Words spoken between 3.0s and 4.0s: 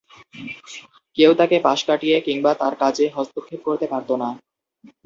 হস্তক্ষেপ করতে